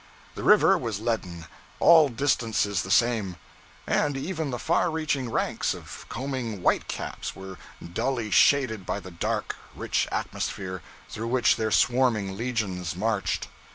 The 0.33 0.41
river 0.41 0.79
was 0.79 0.99
leaden; 0.99 1.45
all 1.79 2.09
distances 2.09 2.81
the 2.81 2.89
same; 2.89 3.35
and 3.85 4.17
even 4.17 4.49
the 4.49 4.57
far 4.57 4.89
reaching 4.89 5.29
ranks 5.29 5.75
of 5.75 6.07
combing 6.09 6.63
white 6.63 6.87
caps 6.87 7.35
were 7.35 7.59
dully 7.93 8.31
shaded 8.31 8.83
by 8.83 8.99
the 8.99 9.11
dark, 9.11 9.57
rich 9.75 10.07
atmosphere 10.11 10.81
through 11.07 11.27
which 11.27 11.55
their 11.55 11.69
swarming 11.69 12.35
legions 12.35 12.95
marched. 12.95 13.47